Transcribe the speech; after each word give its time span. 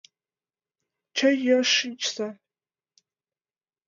Чай 1.15 1.35
йӱаш 1.45 1.69
шичса! 1.75 2.27